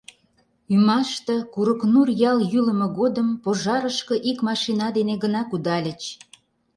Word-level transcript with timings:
Ӱмаште 0.73 1.35
Курыкнур 1.53 2.07
ял 2.31 2.39
йӱлымӧ 2.51 2.87
годым 2.99 3.27
пожарышке 3.43 4.15
ик 4.29 4.37
машина 4.47 4.87
дене 4.97 5.15
гына 5.23 5.41
кудальыч. 5.49 6.01